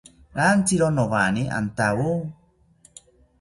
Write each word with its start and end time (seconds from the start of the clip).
Rantziro 0.37 0.87
nowani 0.95 1.43
antawo 1.57 2.11